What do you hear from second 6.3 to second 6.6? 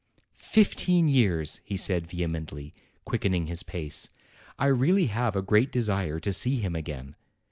see